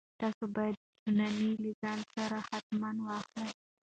تاسو 0.21 0.43
باید 0.55 0.75
ایوانان 0.83 1.33
له 1.63 1.71
ځان 1.81 1.99
سره 2.13 2.37
حتماً 2.49 2.89
واخلئ. 3.05 3.49